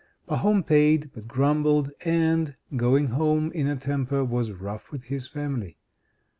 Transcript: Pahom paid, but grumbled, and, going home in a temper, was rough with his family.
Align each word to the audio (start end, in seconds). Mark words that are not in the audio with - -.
Pahom 0.27 0.65
paid, 0.65 1.11
but 1.13 1.27
grumbled, 1.27 1.91
and, 2.03 2.55
going 2.75 3.09
home 3.09 3.51
in 3.51 3.67
a 3.67 3.75
temper, 3.75 4.25
was 4.25 4.49
rough 4.51 4.91
with 4.91 5.03
his 5.03 5.27
family. 5.27 5.77